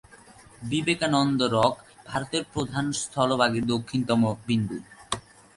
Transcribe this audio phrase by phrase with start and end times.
[0.61, 1.73] Vivekananda rock
[2.07, 4.77] ভারতের প্রধান স্থলভাগের দক্ষিণতম বিন্দু।